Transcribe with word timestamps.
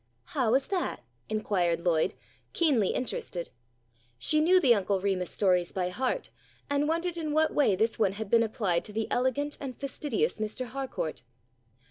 "How 0.33 0.55
is 0.55 0.65
that?" 0.69 1.03
inquired 1.29 1.85
Lloyd, 1.85 2.15
keenly 2.53 2.87
interested. 2.87 3.51
She 4.17 4.41
knew 4.41 4.59
the 4.59 4.73
Uncle 4.73 4.99
Remus 4.99 5.29
stories 5.29 5.71
by 5.71 5.89
heart 5.89 6.31
and 6.71 6.87
wondered 6.87 7.17
in 7.17 7.33
what 7.33 7.53
way 7.53 7.75
this 7.75 7.99
one 7.99 8.13
had 8.13 8.27
been 8.27 8.41
applied 8.41 8.83
to 8.85 8.93
the 8.93 9.05
elegant 9.11 9.59
and 9.61 9.77
fastidious 9.79 10.39
Mr. 10.39 10.65
Harcourt. 10.65 11.21